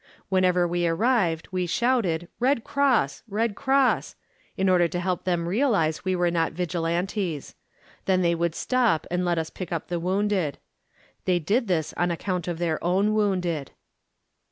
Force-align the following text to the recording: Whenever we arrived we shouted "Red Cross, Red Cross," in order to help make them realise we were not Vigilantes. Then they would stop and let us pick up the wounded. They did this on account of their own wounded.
Whenever 0.29 0.67
we 0.67 0.87
arrived 0.87 1.47
we 1.51 1.67
shouted 1.67 2.27
"Red 2.39 2.63
Cross, 2.63 3.21
Red 3.27 3.53
Cross," 3.55 4.15
in 4.57 4.67
order 4.67 4.87
to 4.87 4.99
help 4.99 5.19
make 5.19 5.25
them 5.25 5.47
realise 5.47 6.03
we 6.03 6.15
were 6.15 6.31
not 6.31 6.53
Vigilantes. 6.53 7.53
Then 8.05 8.23
they 8.23 8.33
would 8.33 8.55
stop 8.55 9.05
and 9.11 9.23
let 9.23 9.37
us 9.37 9.51
pick 9.51 9.71
up 9.71 9.89
the 9.89 9.99
wounded. 9.99 10.57
They 11.25 11.37
did 11.37 11.67
this 11.67 11.93
on 11.97 12.09
account 12.09 12.47
of 12.47 12.57
their 12.57 12.83
own 12.83 13.13
wounded. 13.13 13.73